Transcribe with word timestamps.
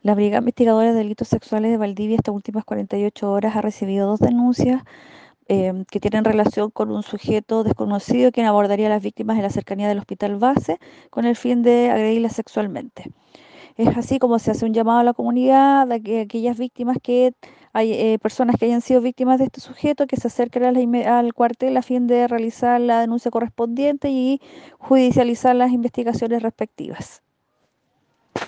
La 0.00 0.14
Brigada 0.14 0.38
Investigadora 0.38 0.92
de 0.92 0.98
Delitos 0.98 1.28
Sexuales 1.28 1.70
de 1.70 1.76
Valdivia 1.76 2.16
estas 2.16 2.34
últimas 2.34 2.64
48 2.64 3.30
horas 3.30 3.54
ha 3.54 3.60
recibido 3.60 4.06
dos 4.06 4.20
denuncias 4.20 4.82
em, 5.48 5.84
que 5.84 6.00
tienen 6.00 6.24
relación 6.24 6.70
con 6.70 6.90
un 6.90 7.02
sujeto 7.02 7.62
desconocido 7.62 8.32
quien 8.32 8.46
abordaría 8.46 8.86
a 8.86 8.90
las 8.90 9.02
víctimas 9.02 9.36
en 9.36 9.42
la 9.42 9.50
cercanía 9.50 9.88
del 9.88 9.98
hospital 9.98 10.36
base 10.36 10.78
con 11.10 11.26
el 11.26 11.36
fin 11.36 11.62
de 11.62 11.90
agredirlas 11.90 12.32
sexualmente. 12.34 13.12
Es 13.76 13.96
así 13.96 14.18
como 14.18 14.38
se 14.38 14.50
hace 14.50 14.64
un 14.64 14.74
llamado 14.74 15.00
a 15.00 15.04
la 15.04 15.14
comunidad, 15.14 15.90
a 15.92 16.00
que 16.00 16.22
aquellas 16.22 16.58
víctimas 16.58 16.96
que 17.02 17.34
hay 17.72 17.92
eh, 17.92 18.18
personas 18.18 18.56
que 18.58 18.66
hayan 18.66 18.80
sido 18.82 19.00
víctimas 19.00 19.38
de 19.38 19.46
este 19.46 19.60
sujeto 19.60 20.06
que 20.06 20.16
se 20.16 20.28
acerquen 20.28 20.64
al 21.06 21.34
cuartel 21.34 21.76
a 21.76 21.82
fin 21.82 22.06
de 22.06 22.28
realizar 22.28 22.80
la 22.80 23.00
denuncia 23.00 23.30
correspondiente 23.30 24.10
y 24.10 24.40
judicializar 24.78 25.54
las 25.56 25.70
investigaciones 25.70 26.42
respectivas. 26.42 27.22